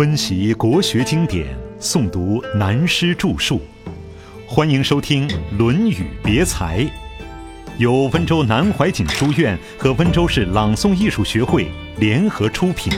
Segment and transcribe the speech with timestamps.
[0.00, 1.46] 温习国学经典，
[1.78, 3.60] 诵读南师著述，
[4.48, 6.80] 欢迎收听《论语别裁》，
[7.76, 12.90] 由温州南怀瑾书院和温州市朗诵艺术学会联合出品，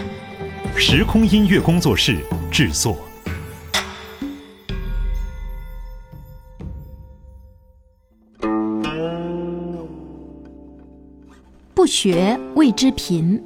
[0.76, 2.18] 时空音乐工作室
[2.52, 2.96] 制作。
[11.74, 13.42] 不学谓之贫。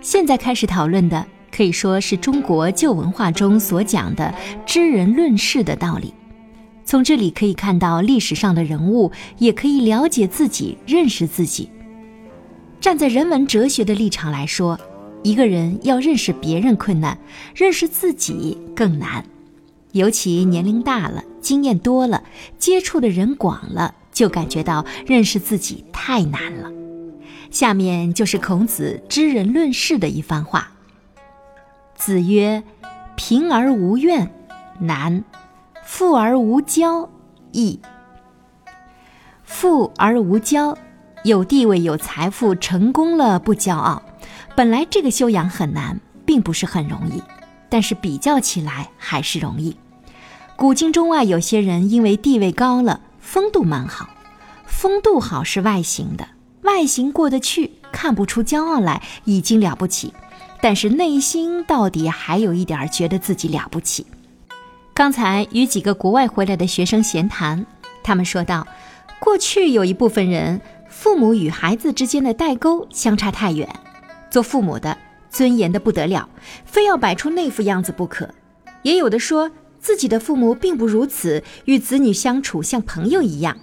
[0.00, 1.33] 现在开始讨论的。
[1.54, 4.34] 可以说是中国旧文化中所讲的
[4.66, 6.12] 知人论事的道理。
[6.84, 11.70] 从这里可以看到历史上的人物，也可以了解自己、认识自己。
[12.80, 14.78] 站在人文哲学的立场来说，
[15.22, 17.16] 一个人要认识别人困难，
[17.54, 19.24] 认识自己更难。
[19.92, 22.24] 尤其年龄大了、经验多了、
[22.58, 26.68] 接触的人广了，就感觉到认识自己太难了。
[27.52, 30.72] 下面就是孔子知人论事的一番话。
[32.04, 32.62] 子曰
[33.16, 34.30] ：“贫而无怨，
[34.78, 35.22] 难；
[35.82, 37.08] 富而无骄，
[37.50, 37.80] 易。
[39.42, 40.76] 富而无骄，
[41.22, 44.02] 有地位、有财富、成功了不骄傲，
[44.54, 47.22] 本来这个修养很难，并不是很容易。
[47.70, 49.74] 但是比较起来还是容易。
[50.56, 54.10] 古今中外有些人因为地位高了，风度蛮好。
[54.66, 56.28] 风度好是外形的，
[56.64, 60.12] 外形过得去，看不出骄傲来，已经了不起。”
[60.64, 64.06] 但是内心到底还有一点觉得自己了不起。
[64.94, 67.66] 刚才与几个国外回来的学生闲谈，
[68.02, 68.66] 他们说道：
[69.20, 73.68] 过去有一部分人，父母与孩子之间的代沟相差太远，
[74.30, 74.96] 做父母的
[75.28, 76.26] 尊严的不得了，
[76.64, 78.24] 非要摆出那副样子不可；
[78.84, 83.58] 也有的说自己的父母并不如此，与子女相处像朋友一样。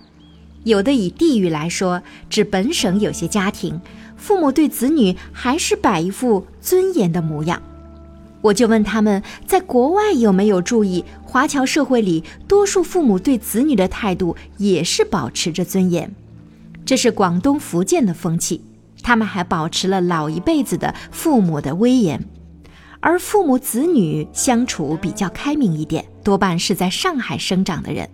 [0.64, 3.82] 有的以地域来说，指本省有些家庭。
[4.16, 7.60] 父母对子女还是摆一副尊严的模样，
[8.42, 16.14] 我就问他们，在国外有没有注意，华侨社会里多数父母对子女的态度也是保持着尊严，
[16.86, 18.62] 这是广东、福建的风气，
[19.02, 22.24] 他们还保持了老一辈子的父母的威严，
[23.00, 28.08] 而父母子女相处比较开明一点，多半是在上海生长的人，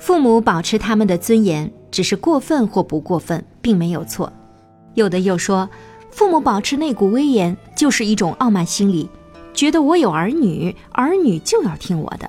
[0.00, 4.32] 父母保持他们的尊严，只是过分或不过分，并没有错。
[4.94, 5.68] 有的又说，
[6.10, 9.08] 父母保持那股威严，就是一种傲慢心理，
[9.52, 12.28] 觉得我有儿女，儿女就要听我的。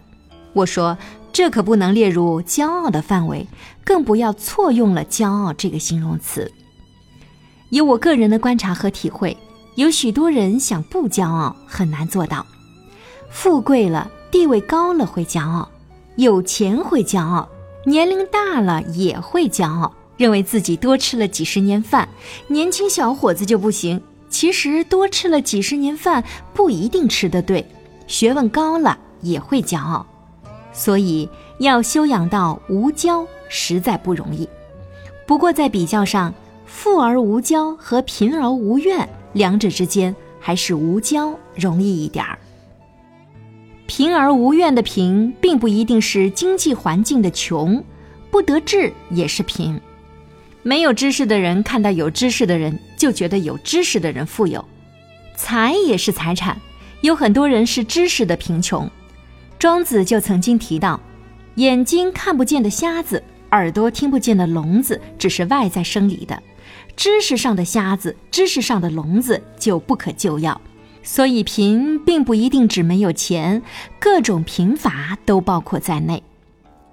[0.51, 0.97] 我说，
[1.31, 3.47] 这可不能列入骄傲的范围，
[3.85, 6.51] 更不要错用了“骄傲”这个形容词。
[7.69, 9.35] 以我个人的观察和体会，
[9.75, 12.45] 有许多人想不骄傲，很难做到。
[13.29, 15.69] 富贵了，地位高了会骄傲，
[16.17, 17.47] 有钱会骄傲，
[17.85, 19.93] 年龄大了也会骄傲。
[20.17, 22.07] 认为自己多吃了几十年饭，
[22.47, 23.99] 年轻小伙子就不行。
[24.29, 27.65] 其实多吃了几十年饭不一定吃得对，
[28.05, 30.05] 学问高了也会骄傲，
[30.71, 31.27] 所以
[31.57, 34.47] 要修养到无骄实在不容易。
[35.25, 36.31] 不过在比较上，
[36.67, 42.37] 富而无骄和贫而无怨，两者之间还是无骄容易一点儿。
[43.93, 47.83] 贫而无怨的贫，并不一定是经济环境的穷，
[48.29, 49.81] 不得志也是贫。
[50.63, 54.63] 没有知识的人看到有知识的人，就觉得有知识的人富有。
[55.35, 56.57] 财也是财产，
[57.01, 58.89] 有很多人是知识的贫穷。
[59.59, 60.97] 庄子就曾经提到，
[61.55, 63.21] 眼睛看不见的瞎子，
[63.51, 66.37] 耳朵听不见的聋子，只是外在生理的；
[66.95, 70.61] 知识上的瞎子，知识上的聋子就不可救药。
[71.03, 73.61] 所以贫并不一定指没有钱，
[73.99, 76.21] 各种贫乏都包括在内。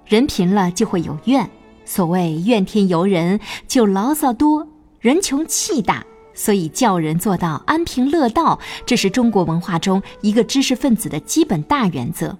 [0.05, 1.49] 人贫了就会有怨。
[1.85, 4.67] 所谓怨天尤人，就牢骚多；
[4.99, 12.37] 人穷气大，所以叫人做到安贫乐道，这是中国文化中一个知识分子的基本大原则。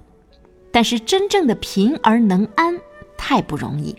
[0.72, 2.80] 但是真正的贫而能安，
[3.18, 3.96] 太不容易。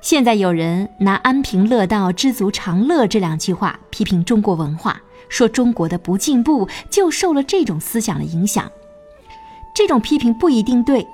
[0.00, 4.98] 现在有人拿“安贫乐道、知足常乐”这两句话批评中国文化，
[5.30, 8.70] 说中国的不进步就受了这种思想的影响。
[9.74, 11.06] 这种批评不一定对。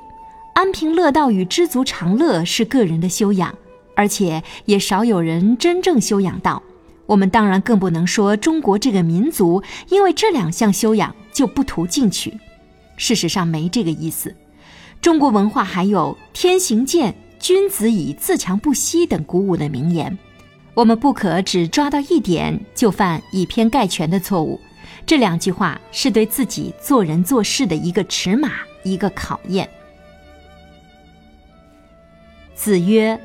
[0.54, 3.54] 安贫乐道与知足常乐是个人的修养，
[3.94, 6.60] 而且也少有人真正修养到。
[7.04, 12.36] 我们当然更不能说中国这个民族因为这两项修养就不图进取。
[12.96, 14.34] 事实上没这个意思。
[15.02, 20.18] 中国文化还有“天行健，君子以自强不息”等鼓舞的名言，
[20.76, 24.60] 我们不可只抓到一点就犯以偏概全的错误。
[25.06, 28.50] 这两句话是对自己做人做事的一个尺码，
[28.82, 29.66] 一个考验。
[32.54, 33.18] 子曰：“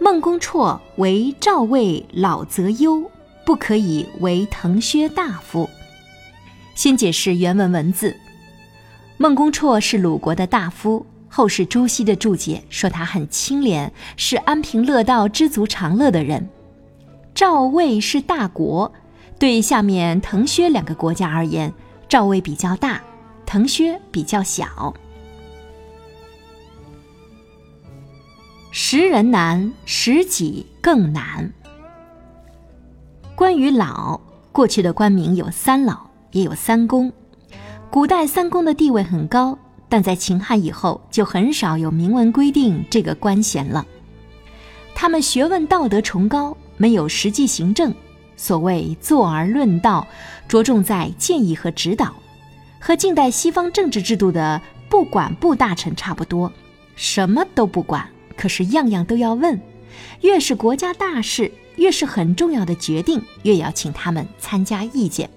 [0.00, 3.10] 孟公绰为赵魏老则优，
[3.44, 5.68] 不可以为滕薛大夫。”
[6.74, 8.16] 先解释原文文字。
[9.18, 16.48] 孟公绰是鲁国的大夫，后世朱熹的注解说他很清廉，是安贫乐道、知足常乐的人。
[17.34, 18.92] 赵魏是大国，
[19.40, 21.72] 对下面滕薛两个国家而言，
[22.08, 23.02] 赵魏比较大，
[23.44, 24.94] 滕薛比较小。
[28.70, 31.52] 识人难，识己更难。
[33.34, 34.20] 关于老，
[34.52, 37.12] 过去的官名有三老，也有三公。
[37.90, 39.58] 古代三公的地位很高，
[39.88, 43.84] 但在秦汉以后就很少有明文规定这个官衔了。
[44.94, 47.94] 他们学问道德崇高，没有实际行政，
[48.36, 50.06] 所谓坐而论道，
[50.48, 52.14] 着重在建议和指导，
[52.78, 56.52] 和近代西方政治制度的不管部大臣差不多，
[56.96, 59.60] 什么都不管，可是样样都要问。
[60.22, 65.30] 越是国家大事，越是很重要的决定，越要请他们参加意见。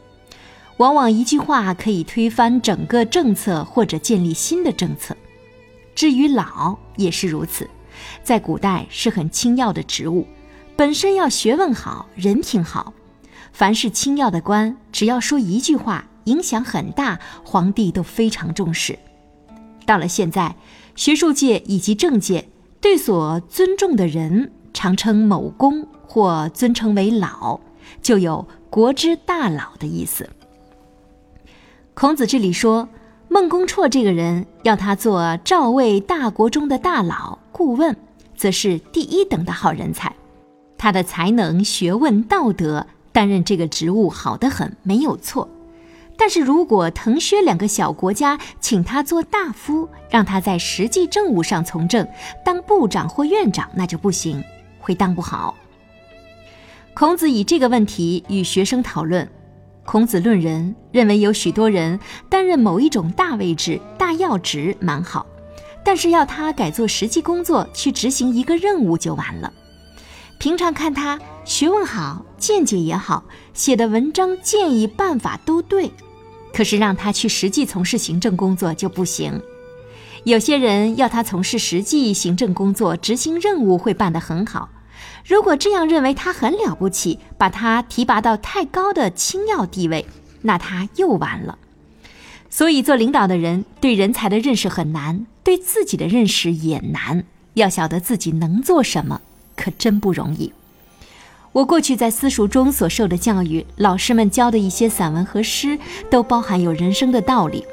[0.78, 5.16] 往往一句话可以推翻整个政策，或者建立新的政策。
[5.96, 7.68] 至于老也是如此，
[8.24, 10.28] 在古代是很轻要的职务，
[10.78, 12.94] 本身要学问好，人品好。
[13.52, 19.00] 凡是轻要的官，只要说一句话，影响很大，皇帝都非常重视。
[19.88, 20.56] 到了现在，
[20.96, 22.48] 学术界以及政界
[22.80, 27.60] 对所尊重的人，常称某公或尊称为老，
[28.04, 30.30] 就有国之大佬的意思。
[31.96, 32.88] 孔子这里说，
[33.30, 37.98] 孟公绰这个人要他做赵魏大国中的大佬顾问，
[38.36, 40.16] 则是第一等的好人才。
[40.78, 45.50] 他的才能、学问、道德，担任这个职务好得很，没有错。
[46.20, 52.08] 但是如果滕薛两个小国家请他做大夫，让他在实际政务上从政，
[52.44, 54.44] 当部长或院长，那就不行，
[54.80, 55.56] 会当不好。
[56.96, 59.30] 孔子以这个问题与学生讨论。
[59.86, 65.26] 孔子论人，认为有许多人担任某一种大位置、大要职蛮好，
[65.84, 69.54] 但是要他改做实际工作去执行一个任务就完了。
[70.48, 75.92] 平常看他学问好、见解也好，写的文章、建议、办法都对，
[76.54, 79.42] 可是让他去实际从事行政工作就不行。
[80.24, 84.70] 有些人要他从事实际行政工作、执行任务会办得很好。
[85.26, 90.06] 如果这样认为他很了不起，把他提拔到太高的轻要地位，
[90.44, 91.58] 那他又完了。
[92.50, 97.26] 所以做领导的人对人才的认识很难，对自己的认识也难。
[97.56, 99.20] 要晓得自己能做什么，
[99.58, 100.54] 可真不容易。
[101.52, 105.78] 我过去在私塾中所受的教育，老师们教的一些散文和诗，
[106.10, 107.66] 都包含有人生的道理。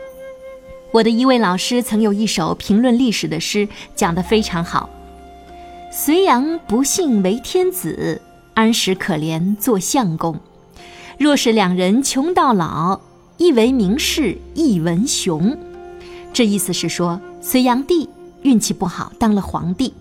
[0.91, 4.89] 我的一位老师曾有一首评论历史的诗，讲得非常好。
[5.93, 8.23] 隋炀不幸为天子，
[8.55, 10.41] 安史可怜做相公。
[11.19, 13.01] 若是两人穷到老，
[13.37, 15.57] 一为名士，一文雄。
[16.33, 18.09] 这意思是说，隋炀帝
[18.43, 19.93] 运气不好，当了皇帝，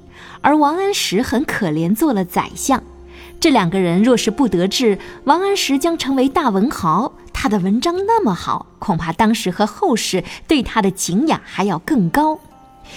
[0.42, 2.84] 而王安石很可怜，做了宰相。
[3.40, 7.14] 这两个人若是不得志，王安石将成为大文豪。
[7.34, 12.40] 他的文章那么好，恐怕当时和后世对他的敬仰还要更高。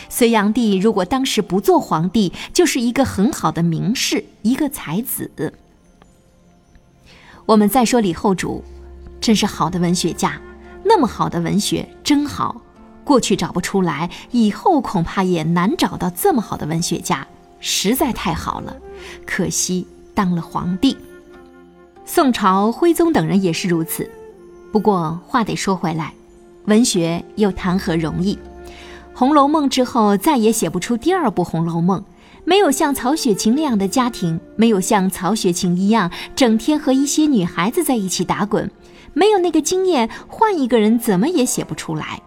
[0.08, 5.52] 隋炀帝如果当时不做皇帝，就是一个很好的名士，一个才子。
[7.46, 8.62] 我们再说李后主，
[9.20, 10.40] 真是好的文学家，
[10.84, 12.60] 那么好的文学真好，
[13.06, 17.24] 过去找不出来，以后恐怕也难找到这么好的文学家，
[17.60, 18.76] 实在太好了。
[19.24, 20.96] 可惜当了皇帝。
[22.04, 24.10] 宋朝徽宗等人也是如此。
[24.72, 26.12] 不过话得说回来，
[26.64, 28.34] 文学又谈何容易？
[29.14, 32.00] 《红楼梦》之后，再也写不出第二部《红楼梦》。
[32.44, 38.70] 没有像曹雪芹那样的家庭，没有像曹雪芹一样整天和一些女孩子在一起打滚，
[39.14, 42.20] 没有那个经验，换一个人怎么也写不出来。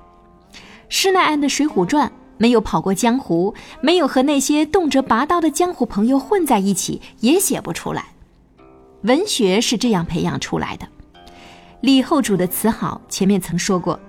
[0.90, 8.06] 施耐庵的《水浒传》没有跑过江湖，没有和那些动辄拔刀的江湖朋友混在一起，也写不出来。
[9.04, 10.88] 文学是这样培养出来的。
[11.82, 14.00] 李后主的词好，前面曾说过，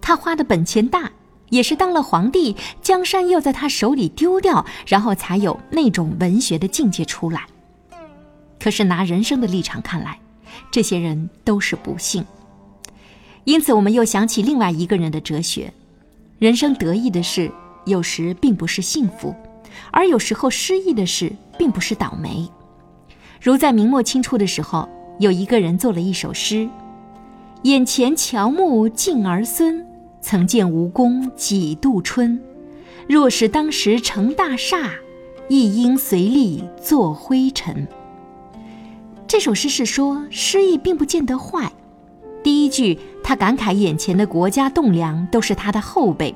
[0.00, 1.10] 他花的本钱大。
[1.50, 7.44] 也是当了皇帝，江山又在他手里丢掉，然后才有那种文学的境界出来。
[8.60, 10.16] 可是拿人生的立场看来，
[10.70, 12.24] 这些人都是不幸。
[13.42, 15.72] 因此，我们又想起另外一个人的哲学：
[16.40, 17.52] 人生得意的事，
[17.84, 19.34] 有时并不是幸福，
[19.90, 22.48] 而有时候失意的事，并不是倒霉。
[23.42, 26.66] 如在明末清初的时候，有一个人做了一首诗
[27.64, 29.86] ：“眼前乔木净儿孙。”
[30.22, 32.40] 曾见吴宫几度春，
[33.06, 34.92] 若是当时成大厦，
[35.48, 37.86] 亦应随力作灰尘。
[39.26, 41.70] 这首诗是说，诗意并不见得坏。
[42.42, 46.34] 第一句他感慨眼前的国家栋梁都是他的后辈。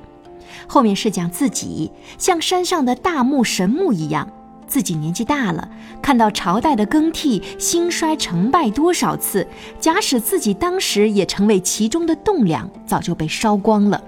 [0.67, 4.29] 后面是讲自己像山上的大木神木一样，
[4.67, 5.69] 自己年纪大了，
[6.01, 9.47] 看到朝代的更替兴衰成败多少次，
[9.81, 14.03] 假使自己当时也成为其中的栋梁，早就被烧光了。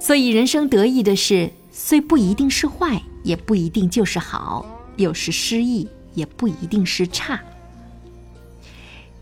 [0.00, 4.64] 所以人生得意的事，虽不一定是坏，也不一定就是好；
[4.96, 7.38] 有时失意，也不一定是差。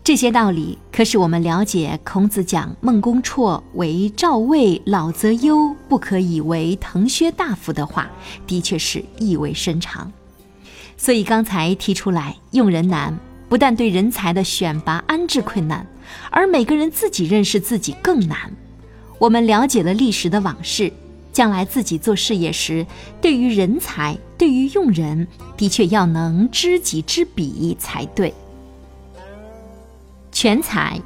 [0.07, 8.09] 这些道理可使我们了解孔子讲孟公绰为赵魏老则优，不可以为腾薛大夫的话，
[8.47, 10.09] 的确是意味深长。
[10.95, 15.85] 所以刚才提出来，用人难，不但对人才的选拔安置困难，
[16.31, 18.49] 而每个人自己认识自己更难。
[19.19, 20.89] 我们了解了历史的往事，
[21.33, 22.87] 将来自己做事业时，
[23.19, 28.33] 对于人才，对于用人，的确要能知己知彼才对。
[30.39, 31.01] 全才，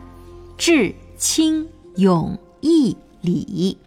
[0.57, 3.77] 智、清、勇、义、礼。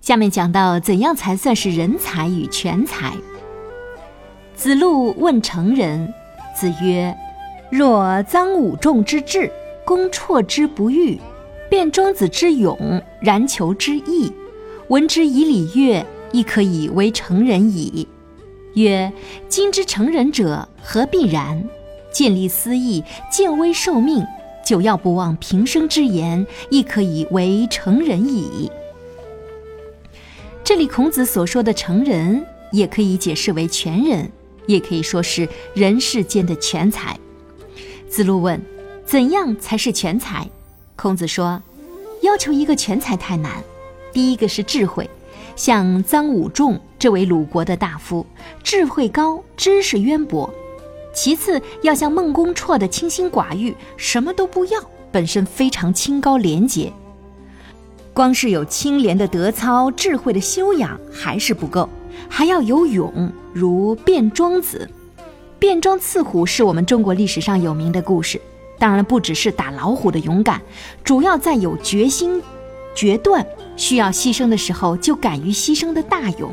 [0.00, 3.14] 下面讲到怎样才算是人才与全才。
[4.54, 6.14] 子路问成人，
[6.54, 7.16] 子曰
[7.68, 9.50] ：“若臧武仲之智，
[9.84, 11.18] 公绰之不欲，
[11.68, 14.32] 卞庄子之勇，然求之义，
[14.86, 18.06] 闻之以礼乐，亦可以为成人矣。”
[18.74, 19.12] 曰
[19.50, 21.68] ：“今之成人者，何必然？”
[22.16, 24.24] 建立私义，见微受命，
[24.64, 28.72] 久要不忘平生之言，亦可以为成人矣。
[30.64, 32.42] 这里孔子所说的成人，
[32.72, 34.32] 也可以解释为全人，
[34.64, 37.14] 也可以说是人世间的全才。
[38.08, 38.58] 子路问
[39.04, 40.48] ：“怎样才是全才？”
[40.96, 41.62] 孔子说
[42.24, 43.62] ：“要求一个全才太难。
[44.14, 45.06] 第一个是智慧，
[45.54, 48.24] 像臧武仲这位鲁国的大夫，
[48.62, 50.50] 智慧高，知识渊博。”
[51.16, 54.78] 其次，要像孟公绰的清心寡欲，什么都不要，
[55.10, 56.92] 本身非常清高廉洁。
[58.12, 61.88] 光是有清廉的德操、智慧的修养还是不够，
[62.28, 64.88] 还要有勇，如卞庄子。
[65.58, 68.38] 卞庄刺虎是我们中国历史上有名的故事，
[68.78, 70.60] 当然不只是打老虎的勇敢，
[71.02, 72.42] 主要在有决心、
[72.94, 73.44] 决断，
[73.74, 76.52] 需要牺牲的时候就敢于牺牲的大勇。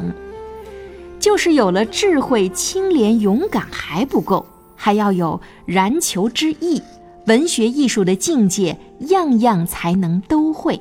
[1.19, 4.45] 就是有了智慧、清廉、勇敢还不够。
[4.83, 6.81] 还要有燃求之意，
[7.27, 10.77] 文学艺术的境界，样样才能都会。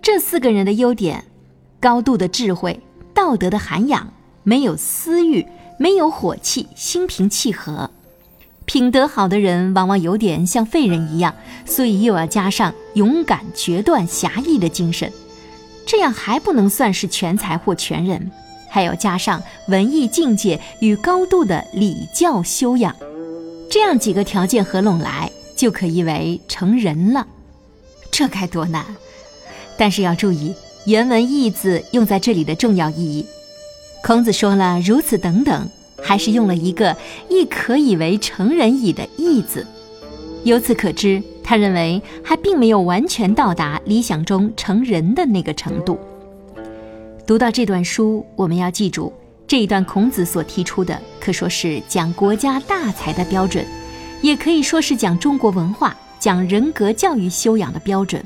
[0.00, 1.24] 这四个人的优点：
[1.80, 2.78] 高度的智慧，
[3.12, 4.08] 道德的涵养，
[4.44, 5.44] 没有私欲，
[5.80, 7.90] 没有火气，心平气和。
[8.66, 11.34] 品德好的人往往有点像废人一样，
[11.66, 15.12] 所以又要加上勇敢、决断、侠义的精神，
[15.84, 18.30] 这样还不能算是全才或全人。
[18.72, 22.96] 还要加上文艺境界与高度的礼教修养，
[23.70, 27.26] 这样几个条件合拢来，就可以为成人了。
[28.10, 28.82] 这该多难！
[29.76, 30.54] 但是要注意
[30.86, 33.26] 原文“义”字用在这里的重要意义。
[34.02, 35.68] 孔子说了如此等等，
[36.02, 36.96] 还是用了一个
[37.28, 39.66] “亦可以为成人矣”的“义”字。
[40.44, 45.98] 由此可知，他认为还并没有完全到达理想中成人的那个程度。
[47.24, 49.12] 读到这段书，我们要记住，
[49.46, 53.64] 这一段孔子所提出的，可说是讲国家大才的标准，
[54.22, 58.22] 也可以说是讲中国文化、讲人格教育修养的标准。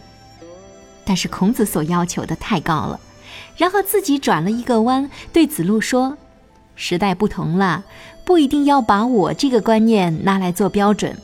[1.04, 2.98] 但是孔子所要求的太高了，
[3.56, 6.16] 然后自己转了一个弯，对子路说
[6.74, 7.84] ：“时代不同了，
[8.24, 11.14] 不一定要把我这个观念拿来做标准。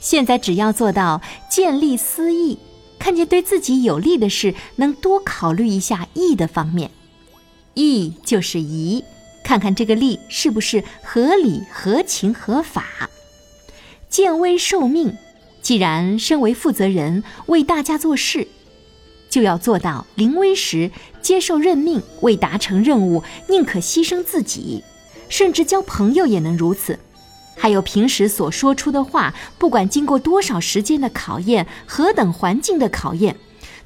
[0.00, 2.58] 现在只要做到见利思义，
[2.98, 6.90] 看见对自己有利的事，能多考虑一下义的方面。”
[7.74, 9.04] 义就是宜，
[9.42, 13.08] 看看这个利是不是合理、合情、合法。
[14.08, 15.16] 见危受命，
[15.62, 18.48] 既然身为负责人，为大家做事，
[19.28, 20.90] 就要做到临危时
[21.22, 24.82] 接受任命，为达成任务宁可牺牲自己，
[25.28, 26.98] 甚至交朋友也能如此。
[27.56, 33.36] 还有平时所说出的话，不管经过多少时间的考验，何等环境的考验，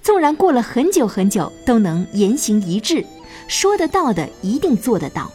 [0.00, 3.04] 纵然过了很久很久，都能言行一致。
[3.48, 5.30] 说得到的一定做得到，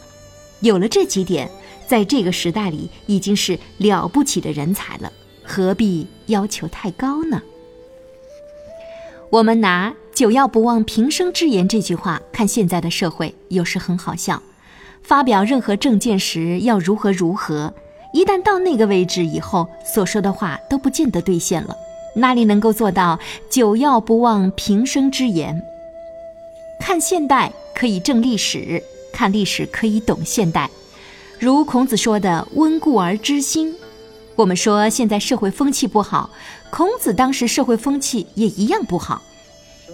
[0.60, 1.50] 有了这几点，
[1.86, 5.12] 在这个时代里已经是了不起的人才了，
[5.42, 7.42] 何必要求太高呢？
[9.30, 14.42] 我们拿“久要不忘平生之言”这句话看现在的社会，有时很好笑。
[15.02, 17.72] 发表任何政见时要如何如何，
[18.12, 21.76] 一旦到那个位置以后，所说的话都不见得兑现了，
[22.16, 25.62] 哪里能够做到“久要不忘平生之言”？
[26.80, 27.52] 看现代。
[27.72, 30.68] 可以正历史，看历史可以懂现代。
[31.38, 33.74] 如孔子说的“温故而知新”，
[34.36, 36.28] 我们说现在社会风气不好，
[36.68, 39.22] 孔子当时社会风气也一样不好。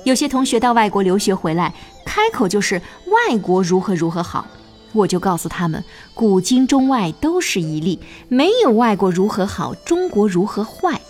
[0.02, 1.72] 有些同学到外国留学回来，
[2.04, 4.44] 开口就是外国如何如何好，
[4.92, 11.00] 我就告诉他们，古今中外都是一例，没有外国如何好，中国如何坏。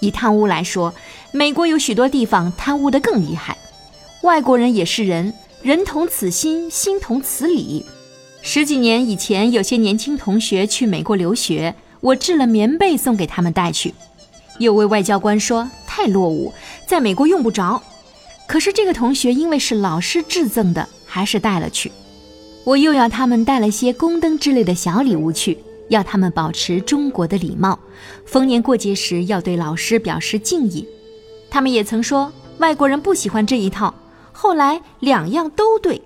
[0.00, 0.92] 以贪污来说，
[1.30, 3.56] 美国有许多地方贪污得更厉害。
[4.22, 7.86] 外国人也是人，人同此心，心同此理。
[8.42, 11.74] 十几年以前，有些年轻同学去美国留学。
[12.00, 13.92] 我制了棉被送给他们带去，
[14.58, 16.50] 有位外交官说太落伍，
[16.86, 17.82] 在美国用不着。
[18.46, 21.92] 可是这个同学因为是老师制赠的，还是带了去。
[22.64, 25.58] 我又要他们带了些宫灯之类的小礼物去，
[25.88, 27.78] 要他们保持中国的礼貌，
[28.24, 30.86] 逢年过节时要对老师表示敬意。
[31.50, 33.94] 他们也曾说外国人不喜欢这一套，
[34.32, 36.02] 后来两样都对。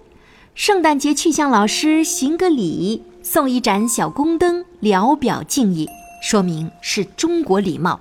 [0.54, 3.04] 圣诞节去向老师行个礼。
[3.26, 5.88] 送一盏小宫灯，聊表敬意，
[6.22, 7.98] 说明是中国礼貌。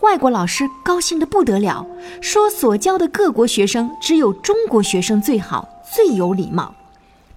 [0.00, 1.86] 外国老师高兴得不得了，
[2.22, 6.74] 说所教的各国学生只有中国学生最好，最有礼貌。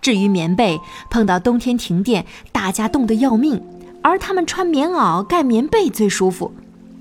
[0.02, 3.62] 至于棉被，碰到冬天停电，大家冻得要命，
[4.02, 6.54] 而他们穿棉袄盖棉被最舒服，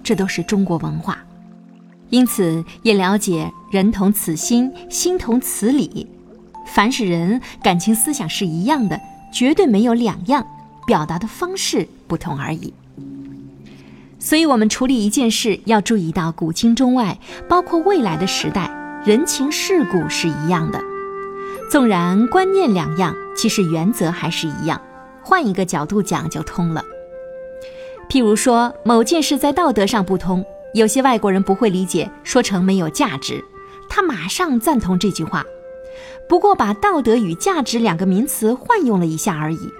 [0.02, 1.24] 这都是中国文化。
[2.14, 6.06] 因此也了解人同此心，心同此理。
[6.64, 9.00] 凡是人，感情思想是一样的。
[9.32, 10.46] 绝对没有两样，
[10.86, 12.72] 表达的方式不同而已。
[14.20, 17.18] 所以，我们处理一件事要注意到古今中外，
[17.48, 18.70] 包括未来的时代，
[19.04, 20.80] 人情世故是一样的。
[21.68, 24.80] 纵然观念两样，其实原则还是一样。
[25.20, 26.84] 换一个角度讲就通了。
[28.08, 30.44] 譬如说，某件事在道德上不通，
[30.74, 33.42] 有些外国人不会理解，说成没有价值，
[33.88, 35.44] 他马上赞同这句话。
[36.28, 39.70] 不过把道德与价值两个名词换用了一下而已，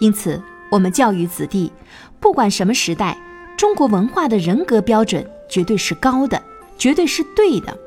[0.00, 1.70] 因此我们教育子弟，
[2.18, 3.16] 不管什么时代，
[3.56, 6.42] 中国文化的人格标准绝对是高的，
[6.76, 7.78] 绝对是对的。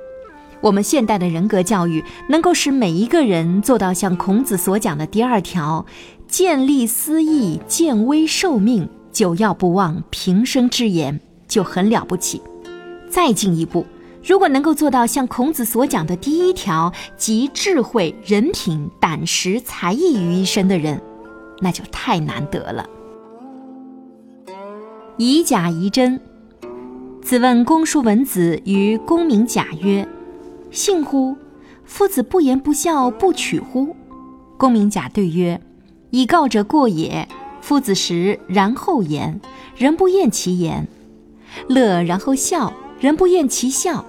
[0.62, 5.86] 我们现代的人格教育能够使每一个人做到像孔子所讲的第二条：
[6.28, 11.20] 见利思义，见危受命，久要不忘平生之言，
[11.54, 12.42] 就很了不起。
[13.10, 13.86] 再进一步。
[14.26, 21.02] 如果能够做到像孔子所讲的第一条，集智慧、人品、胆识、才艺于一身的人，
[21.60, 22.90] 那就太难得了。
[25.18, 26.20] 以假疑真。
[27.22, 30.08] 子问公叔文子于公明贾曰
[30.72, 31.36] ：“信乎？
[31.84, 33.96] 夫子不言不孝，不取乎？”
[34.58, 35.62] 公明贾对曰
[36.12, 37.28] ：“以告者过也。
[37.62, 39.40] 夫子时然后言，
[39.76, 40.86] 人不厌其言；
[41.68, 44.06] 乐然后笑，人不厌其笑。”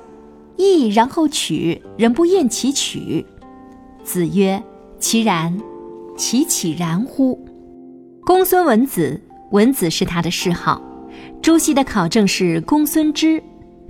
[0.56, 3.26] 义然后取，人不厌其取。
[4.04, 4.62] 子曰
[5.00, 5.60] ：“其然，
[6.16, 7.44] 其岂然乎？”
[8.24, 10.80] 公孙文子，文子是他的谥号。
[11.42, 13.42] 朱熹的考证是公孙支，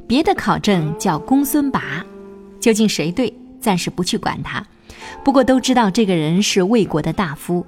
[0.07, 2.05] 别的考证叫公孙拔。
[2.59, 4.67] 究竟谁对，暂时不去管他。
[5.23, 7.67] 不过都知道这个人是魏国的大夫。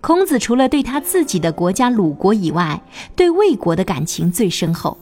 [0.00, 2.82] 孔子除了对他自己的国家鲁国以外，
[3.14, 4.96] 对魏国的感情最深厚。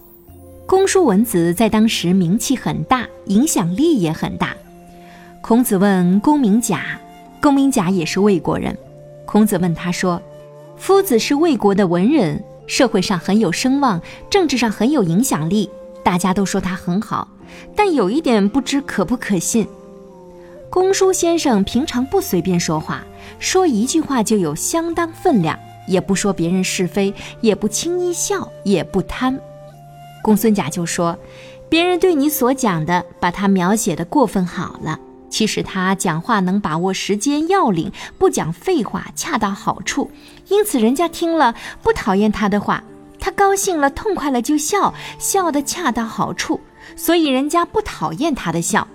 [0.70, 4.54] 公叔文子在当时名气很大，影响力也很大。
[5.40, 6.96] 孔子问公明贾，
[7.42, 8.78] 公明贾也是魏国人。
[9.26, 10.22] 孔子问他说
[10.78, 15.68] ：“夫子是魏国的文人，社会上很有声望，政治上很有影响力，
[16.04, 17.26] 大家都说他很好。
[17.74, 19.66] 但有一点不知可不可信。
[20.70, 23.04] 公叔先生平常不随便说话，
[23.40, 29.36] 说一句话就有相当分量，也不说别人是非，也不轻易笑，也不贪。”
[30.22, 31.18] 公孙贾就说
[31.68, 34.98] ：“别人对你所讲的，把他描写的过分好了。
[35.30, 40.10] 其实他讲话能把握时间要领，不讲废话，恰到好处。
[40.48, 42.82] 因此人家听了不讨厌他的话，
[43.18, 46.60] 他高兴了、痛快了就笑，笑得恰到好处，
[46.96, 48.86] 所以人家不讨厌他的笑。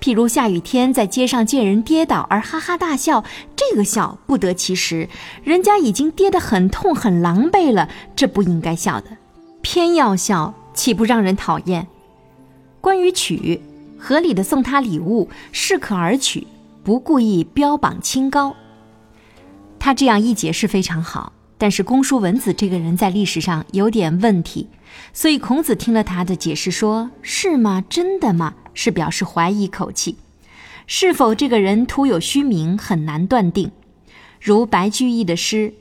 [0.00, 3.24] 譬如下雨天在街上见人跌倒而哈哈大笑，
[3.56, 5.08] 这个笑不得其时，
[5.42, 9.06] 人家已经跌得很痛很狼狈了，这不应该笑的。”
[9.60, 11.88] 偏要笑，岂不让人讨厌？
[12.80, 13.60] 关于取，
[13.98, 16.46] 合理的送他礼物，适可而取，
[16.84, 18.54] 不故意标榜清高。
[19.80, 24.68] 他这样一解释非常好，但是公叔文子这个人在历史上有点问题，
[25.12, 27.82] 所以孔子听了他的解释，说是吗？
[27.90, 28.54] 真的吗？
[28.72, 30.18] 是表示怀疑口气。
[30.86, 33.72] 是否这个人徒有虚名，很难断定。
[34.40, 35.74] 如白居易的诗：“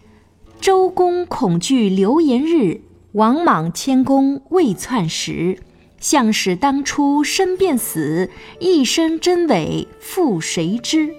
[0.60, 2.82] 周公恐惧流言日。”
[3.18, 5.58] 王莽谦恭未篡时，
[6.00, 11.10] 项使当初身便死，一身真伪复谁知？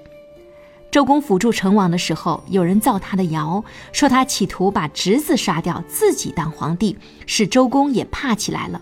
[0.92, 8.80] 周公辅助成王的时候，有人造他的谣，说他企图把侄子杀掉，自己当皇帝，使周公也怕起来了。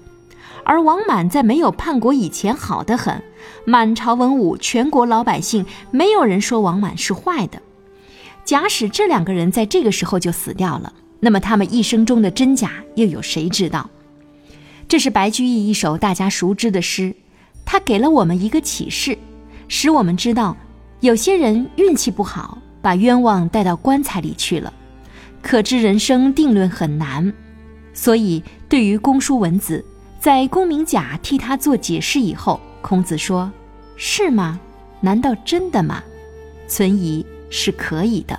[0.62, 3.22] 而王满在没有叛国以前好得很，
[3.64, 7.62] 满朝文武、全国老百姓没有人说王满是坏的。
[8.44, 13.88] 假使这两个人在这个时候就死掉了，那么他们一生中的真假又有谁知道？
[14.88, 17.14] 这是白居易一首大家熟知的诗，
[17.64, 19.18] 他给了我们一个启示，
[19.68, 20.56] 使我们知道。
[21.00, 24.72] 有些人运气不好，把冤枉带到棺材里去了，
[25.42, 27.32] 可知人生定论很难。
[27.92, 29.84] 所以，对于公叔文子，
[30.20, 33.50] 在公明甲替他做解释以后，孔子说
[33.96, 34.58] ：“是吗？
[35.00, 36.02] 难道真的吗？
[36.66, 38.38] 存疑是可以的。”